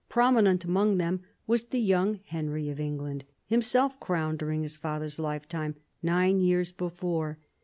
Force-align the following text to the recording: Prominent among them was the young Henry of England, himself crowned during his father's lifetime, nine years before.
Prominent 0.09 0.65
among 0.65 0.97
them 0.97 1.21
was 1.45 1.65
the 1.65 1.77
young 1.79 2.21
Henry 2.25 2.69
of 2.71 2.79
England, 2.79 3.23
himself 3.45 3.99
crowned 3.99 4.39
during 4.39 4.63
his 4.63 4.75
father's 4.75 5.19
lifetime, 5.19 5.75
nine 6.01 6.39
years 6.39 6.71
before. 6.71 7.37